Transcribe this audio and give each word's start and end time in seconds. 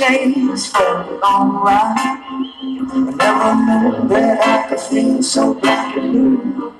I'm 0.00 0.32
the 0.42 0.56
shades 0.56 0.66
for 0.68 0.82
a 0.82 1.18
long 1.18 1.64
ride. 1.64 1.94
I 1.98 2.98
never 3.18 3.54
knew 3.64 4.08
that 4.08 4.38
I 4.46 4.68
could 4.68 4.80
feel 4.80 5.22
so 5.22 5.54
black 5.54 5.96
and 5.96 6.12
blue. 6.12 6.74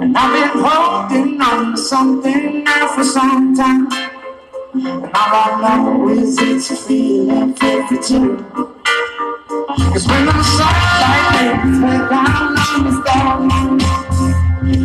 And 0.00 0.16
I've 0.16 0.32
been 0.32 0.62
holding 0.64 1.40
on 1.40 1.72
to 1.72 1.76
something 1.76 2.64
now 2.64 2.88
for 2.88 3.04
some 3.04 3.54
time. 3.54 3.86
And 4.74 5.04
all 5.04 5.12
I 5.14 5.82
know 5.84 6.08
is 6.08 6.38
it's 6.38 6.70
a 6.70 6.76
feeling 6.76 7.54
52. 7.54 8.36
Cause 9.68 10.06
when 10.08 10.26
the 10.26 10.42
sunlight 10.42 11.82
went 11.82 12.10
down 12.10 12.58
on 12.58 12.84
the 12.84 12.92
storm, 13.02 13.50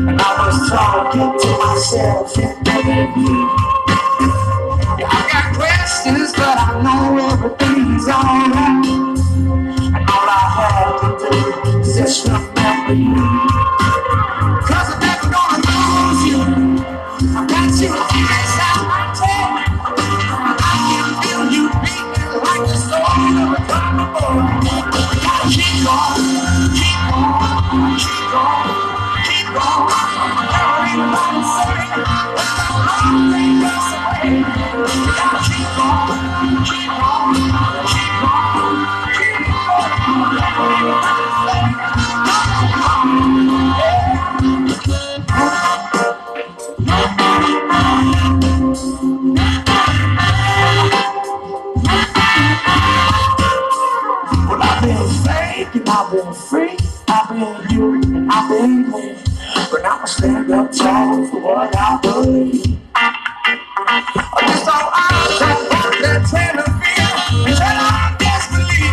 and 0.09 0.21
I 0.21 0.45
was 0.45 0.69
talking 0.69 1.39
to 1.39 1.57
myself 1.57 2.37
and 2.37 2.65
thinking 2.65 3.23
you. 3.25 3.86
Do 12.07 12.13
is 12.13 12.23
just 12.23 12.27
remember 12.27 12.93
you. 12.93 13.15
Cause 14.63 14.89
I'm 14.93 14.99
never 14.99 15.27
gonna 15.27 15.59
lose 15.91 16.23
you. 16.27 16.39
I 17.35 17.45
got 17.47 17.81
you 17.81 17.89
my 18.87 19.11
chest. 19.11 19.57
I 20.59 20.73
can 20.87 21.07
feel 21.21 21.43
you 21.51 21.63
beating 21.83 22.31
like 22.43 22.63
boy. 24.15 24.39
Gotta 25.23 25.47
keep 25.51 25.87
on, 25.87 26.15
keep 26.75 27.01
on, 27.13 27.97
keep 27.99 28.33
on, 28.35 28.66
I've 56.07 56.13
been 56.13 56.33
free, 56.33 56.77
I've 57.09 57.27
been 57.27 57.69
you, 57.69 58.27
I've 58.31 58.49
been 58.49 58.89
me. 58.89 59.17
But 59.69 59.83
I'ma 59.83 60.05
stand 60.05 60.49
up 60.51 60.71
tall 60.71 61.27
for 61.27 61.41
what 61.41 61.75
I 61.75 61.99
believe. 62.01 62.77
I 62.95 64.39
just 64.39 64.69
eyes 64.71 65.39
that 65.39 65.99
that 66.03 66.23
tender 66.31 66.63
feel 66.63 67.11
and 67.45 68.19
desperately. 68.19 68.87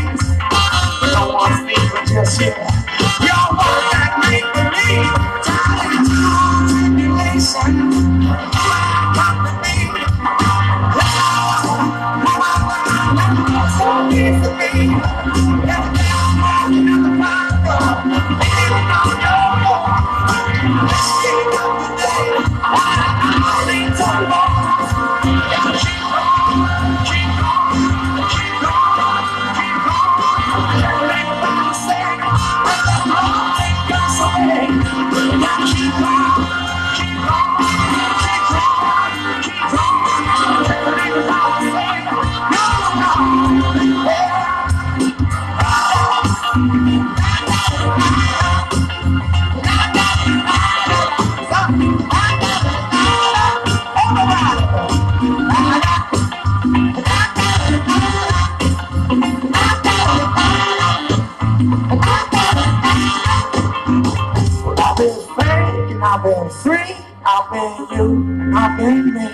But 1.01 1.13
no 1.15 1.35
one 1.37 1.53
speaks 1.69 2.11
just 2.11 2.41
yet. 2.41 2.74
You, 67.55 68.05
and 68.41 68.57
I've 68.57 68.79
been 68.79 69.15
me. 69.15 69.29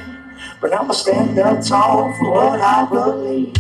But 0.60 0.75
I'ma 0.75 0.92
stand 0.92 1.38
up 1.38 1.64
tall 1.64 2.12
for 2.19 2.31
what 2.32 2.60
I 2.60 2.84
believe. 2.84 3.54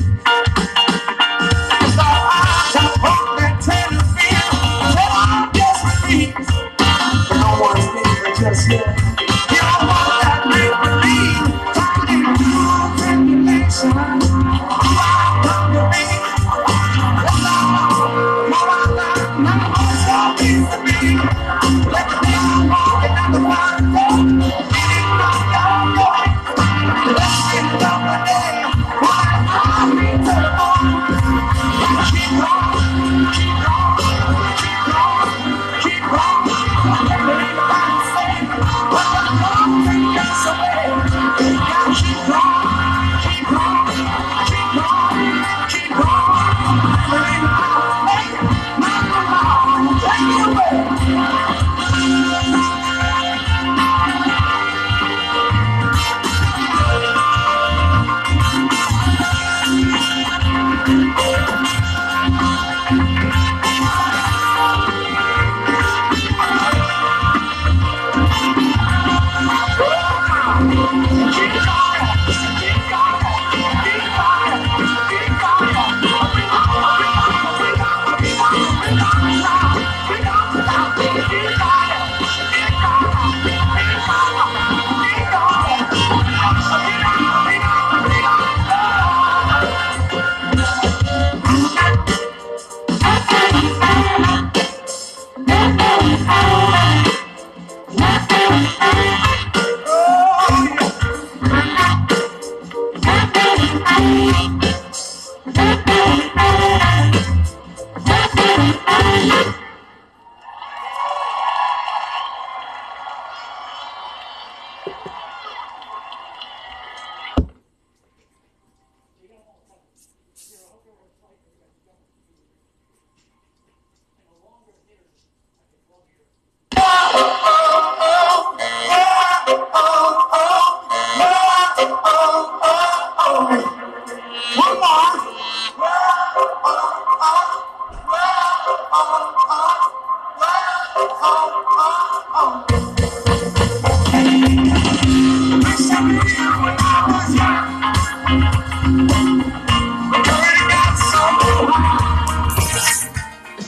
you. 104.00 104.50